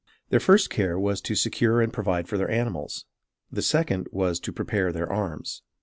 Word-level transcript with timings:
Their 0.29 0.39
first 0.39 0.71
care 0.71 0.97
was 0.97 1.21
to 1.21 1.35
secure 1.35 1.79
and 1.79 1.93
provide 1.93 2.27
for 2.27 2.35
their 2.35 2.49
animals. 2.49 3.05
The 3.51 3.61
second 3.61 4.07
was 4.11 4.39
to 4.39 4.51
prepare 4.51 4.91
their 4.91 5.07
arms. 5.11 5.61